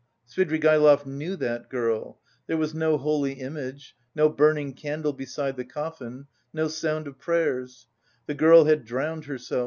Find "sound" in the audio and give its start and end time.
6.67-7.05